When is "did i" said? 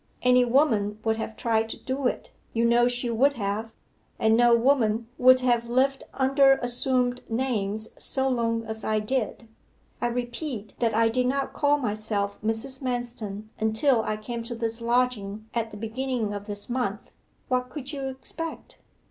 8.99-10.07